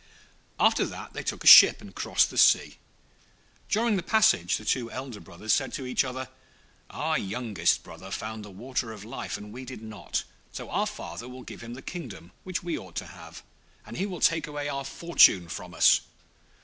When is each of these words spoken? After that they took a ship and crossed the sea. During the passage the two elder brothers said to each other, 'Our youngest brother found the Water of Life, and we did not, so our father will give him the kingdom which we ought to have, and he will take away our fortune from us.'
After 0.59 0.83
that 0.87 1.13
they 1.13 1.21
took 1.21 1.43
a 1.43 1.47
ship 1.47 1.79
and 1.79 1.93
crossed 1.93 2.31
the 2.31 2.37
sea. 2.39 2.79
During 3.69 3.97
the 3.97 4.01
passage 4.01 4.57
the 4.57 4.65
two 4.65 4.89
elder 4.89 5.19
brothers 5.19 5.53
said 5.53 5.73
to 5.73 5.85
each 5.85 6.03
other, 6.03 6.27
'Our 6.89 7.19
youngest 7.19 7.83
brother 7.83 8.09
found 8.09 8.43
the 8.43 8.49
Water 8.49 8.91
of 8.93 9.05
Life, 9.05 9.37
and 9.37 9.53
we 9.53 9.63
did 9.63 9.83
not, 9.83 10.23
so 10.51 10.71
our 10.71 10.87
father 10.87 11.29
will 11.29 11.43
give 11.43 11.61
him 11.61 11.75
the 11.75 11.83
kingdom 11.83 12.31
which 12.43 12.63
we 12.63 12.79
ought 12.79 12.95
to 12.95 13.05
have, 13.13 13.43
and 13.85 13.95
he 13.95 14.07
will 14.07 14.21
take 14.21 14.47
away 14.47 14.67
our 14.67 14.85
fortune 14.85 15.47
from 15.47 15.75
us.' 15.75 16.01